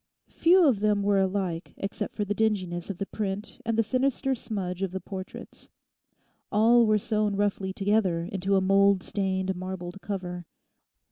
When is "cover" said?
10.01-10.47